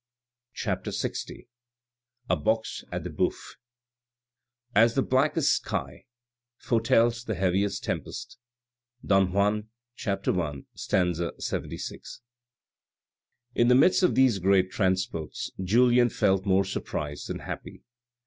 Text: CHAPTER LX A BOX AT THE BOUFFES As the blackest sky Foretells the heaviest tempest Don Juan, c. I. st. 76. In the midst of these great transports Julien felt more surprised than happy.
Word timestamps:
CHAPTER 0.55 0.89
LX 0.89 1.43
A 2.27 2.35
BOX 2.35 2.83
AT 2.91 3.03
THE 3.03 3.11
BOUFFES 3.11 3.57
As 4.73 4.95
the 4.95 5.03
blackest 5.03 5.51
sky 5.57 6.05
Foretells 6.57 7.23
the 7.25 7.35
heaviest 7.35 7.83
tempest 7.83 8.39
Don 9.05 9.31
Juan, 9.31 9.69
c. 9.95 10.09
I. 10.09 10.63
st. 10.73 11.17
76. 11.39 12.21
In 13.53 13.67
the 13.67 13.75
midst 13.75 14.01
of 14.01 14.15
these 14.15 14.39
great 14.39 14.71
transports 14.71 15.51
Julien 15.63 16.09
felt 16.09 16.47
more 16.47 16.65
surprised 16.65 17.27
than 17.29 17.37
happy. 17.37 17.83